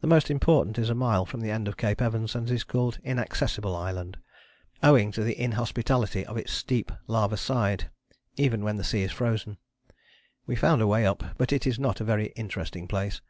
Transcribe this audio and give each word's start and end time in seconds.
The 0.00 0.06
most 0.06 0.30
important 0.30 0.78
is 0.78 0.90
a 0.90 0.94
mile 0.94 1.26
from 1.26 1.40
the 1.40 1.50
end 1.50 1.66
of 1.66 1.76
Cape 1.76 2.00
Evans 2.00 2.36
and 2.36 2.48
is 2.48 2.62
called 2.62 3.00
Inaccessible 3.02 3.74
Island, 3.74 4.16
owing 4.80 5.10
to 5.10 5.24
the 5.24 5.36
inhospitality 5.36 6.24
of 6.24 6.36
its 6.36 6.52
steep 6.52 6.92
lava 7.08 7.36
side, 7.36 7.90
even 8.36 8.62
when 8.62 8.76
the 8.76 8.84
sea 8.84 9.02
is 9.02 9.10
frozen; 9.10 9.58
we 10.46 10.54
found 10.54 10.80
a 10.82 10.86
way 10.86 11.04
up, 11.04 11.34
but 11.36 11.52
it 11.52 11.66
is 11.66 11.80
not 11.80 12.00
a 12.00 12.04
very 12.04 12.26
interesting 12.36 12.86
place. 12.86 13.20